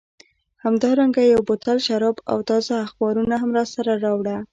[0.63, 4.37] همدارنګه یو بوتل شراب او تازه اخبارونه هم راسره راوړه.